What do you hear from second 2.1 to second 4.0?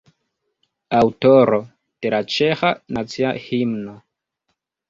la ĉeĥa nacia himno.